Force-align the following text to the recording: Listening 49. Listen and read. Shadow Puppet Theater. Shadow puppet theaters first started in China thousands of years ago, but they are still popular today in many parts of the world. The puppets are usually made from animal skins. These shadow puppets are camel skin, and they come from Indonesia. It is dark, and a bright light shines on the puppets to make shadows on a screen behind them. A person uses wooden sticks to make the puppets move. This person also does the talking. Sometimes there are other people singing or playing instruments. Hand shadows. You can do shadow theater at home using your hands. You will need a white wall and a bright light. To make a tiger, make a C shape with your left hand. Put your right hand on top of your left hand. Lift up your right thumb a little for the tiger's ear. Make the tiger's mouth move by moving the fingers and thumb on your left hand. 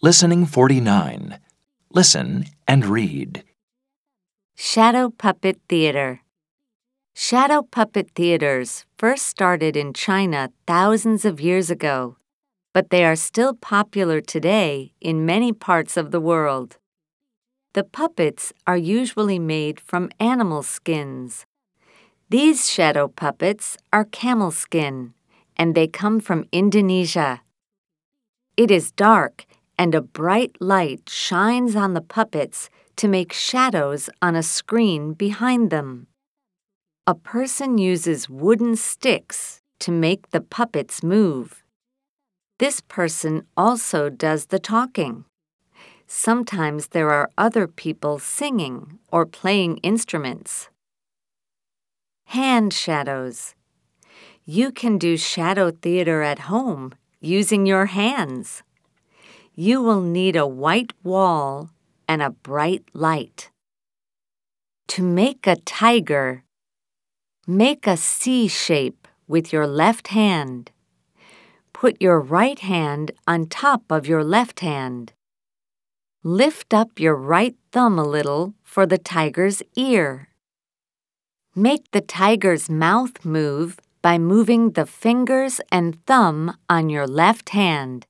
Listening 0.00 0.46
49. 0.46 1.40
Listen 1.92 2.44
and 2.68 2.86
read. 2.86 3.42
Shadow 4.54 5.10
Puppet 5.10 5.58
Theater. 5.68 6.20
Shadow 7.16 7.62
puppet 7.62 8.12
theaters 8.14 8.86
first 8.96 9.26
started 9.26 9.76
in 9.76 9.92
China 9.92 10.52
thousands 10.68 11.24
of 11.24 11.40
years 11.40 11.68
ago, 11.68 12.16
but 12.72 12.90
they 12.90 13.04
are 13.04 13.16
still 13.16 13.54
popular 13.54 14.20
today 14.20 14.92
in 15.00 15.26
many 15.26 15.52
parts 15.52 15.96
of 15.96 16.12
the 16.12 16.20
world. 16.20 16.76
The 17.72 17.82
puppets 17.82 18.52
are 18.68 18.76
usually 18.76 19.40
made 19.40 19.80
from 19.80 20.10
animal 20.20 20.62
skins. 20.62 21.44
These 22.30 22.70
shadow 22.70 23.08
puppets 23.08 23.76
are 23.92 24.04
camel 24.04 24.52
skin, 24.52 25.14
and 25.56 25.74
they 25.74 25.88
come 25.88 26.20
from 26.20 26.46
Indonesia. 26.52 27.40
It 28.56 28.70
is 28.70 28.92
dark, 28.92 29.44
and 29.78 29.94
a 29.94 30.02
bright 30.02 30.56
light 30.60 31.08
shines 31.08 31.76
on 31.76 31.94
the 31.94 32.00
puppets 32.00 32.68
to 32.96 33.06
make 33.06 33.32
shadows 33.32 34.10
on 34.20 34.34
a 34.34 34.42
screen 34.42 35.14
behind 35.14 35.70
them. 35.70 36.08
A 37.06 37.14
person 37.14 37.78
uses 37.78 38.28
wooden 38.28 38.74
sticks 38.76 39.62
to 39.78 39.92
make 39.92 40.30
the 40.30 40.40
puppets 40.40 41.02
move. 41.02 41.62
This 42.58 42.80
person 42.80 43.46
also 43.56 44.08
does 44.08 44.46
the 44.46 44.58
talking. 44.58 45.24
Sometimes 46.08 46.88
there 46.88 47.10
are 47.10 47.30
other 47.38 47.68
people 47.68 48.18
singing 48.18 48.98
or 49.12 49.24
playing 49.24 49.76
instruments. 49.78 50.68
Hand 52.24 52.72
shadows. 52.74 53.54
You 54.44 54.72
can 54.72 54.98
do 54.98 55.16
shadow 55.16 55.70
theater 55.70 56.22
at 56.22 56.50
home 56.50 56.94
using 57.20 57.64
your 57.64 57.86
hands. 57.86 58.62
You 59.60 59.82
will 59.82 60.02
need 60.02 60.36
a 60.36 60.46
white 60.46 60.92
wall 61.02 61.70
and 62.06 62.22
a 62.22 62.30
bright 62.30 62.84
light. 62.92 63.50
To 64.86 65.02
make 65.02 65.48
a 65.48 65.56
tiger, 65.56 66.44
make 67.44 67.84
a 67.84 67.96
C 67.96 68.46
shape 68.46 69.08
with 69.26 69.52
your 69.52 69.66
left 69.66 70.14
hand. 70.14 70.70
Put 71.72 72.00
your 72.00 72.20
right 72.20 72.60
hand 72.60 73.10
on 73.26 73.46
top 73.46 73.90
of 73.90 74.06
your 74.06 74.22
left 74.22 74.60
hand. 74.60 75.12
Lift 76.22 76.72
up 76.72 77.00
your 77.00 77.16
right 77.16 77.56
thumb 77.72 77.98
a 77.98 78.06
little 78.06 78.54
for 78.62 78.86
the 78.86 78.96
tiger's 78.96 79.60
ear. 79.74 80.28
Make 81.56 81.90
the 81.90 82.00
tiger's 82.00 82.70
mouth 82.70 83.24
move 83.24 83.80
by 84.02 84.18
moving 84.18 84.70
the 84.70 84.86
fingers 84.86 85.60
and 85.72 85.98
thumb 86.06 86.56
on 86.70 86.90
your 86.90 87.08
left 87.08 87.48
hand. 87.48 88.06